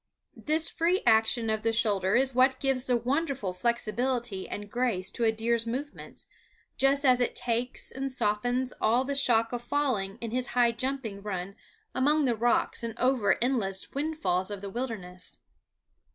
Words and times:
This 0.43 0.67
free 0.67 1.03
action 1.05 1.47
of 1.51 1.61
the 1.61 1.71
shoulder 1.71 2.15
is 2.15 2.33
what 2.33 2.59
gives 2.59 2.87
the 2.87 2.97
wonderful 2.97 3.53
flexibility 3.53 4.49
and 4.49 4.67
grace 4.67 5.11
to 5.11 5.25
a 5.25 5.31
deer's 5.31 5.67
movements, 5.67 6.25
just 6.75 7.05
as 7.05 7.21
it 7.21 7.35
takes 7.35 7.91
and 7.91 8.11
softens 8.11 8.73
all 8.81 9.03
the 9.03 9.13
shock 9.13 9.53
of 9.53 9.61
falling 9.61 10.17
in 10.19 10.31
his 10.31 10.47
high 10.57 10.71
jumping 10.71 11.21
run 11.21 11.55
among 11.93 12.25
the 12.25 12.35
rocks 12.35 12.81
and 12.83 12.97
over 12.97 13.35
the 13.35 13.43
endless 13.43 13.91
windfalls 13.91 14.49
of 14.49 14.61
the 14.61 14.71
wilderness. 14.71 15.37